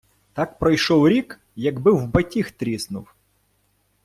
[0.33, 3.15] Так пройшов рік, якби в батіг тріснув.